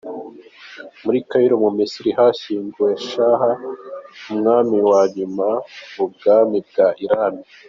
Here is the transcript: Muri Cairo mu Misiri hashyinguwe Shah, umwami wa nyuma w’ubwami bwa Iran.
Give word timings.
Muri 1.03 1.19
Cairo 1.29 1.55
mu 1.63 1.69
Misiri 1.77 2.09
hashyinguwe 2.17 2.89
Shah, 3.07 3.43
umwami 4.31 4.77
wa 4.89 5.01
nyuma 5.15 5.47
w’ubwami 5.97 6.57
bwa 6.67 6.87
Iran. 7.05 7.33